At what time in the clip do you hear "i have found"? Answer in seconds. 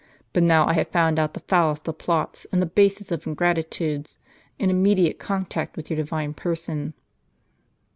0.67-1.19